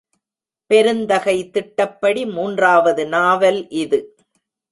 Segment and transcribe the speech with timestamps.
[0.71, 3.99] பெருந்தகை திட்டப்படி மூன்றாவது நாவல் இது.